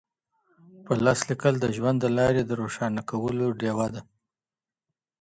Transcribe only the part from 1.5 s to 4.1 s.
د ژوند د لاري د روښانه کولو ډېوه ده.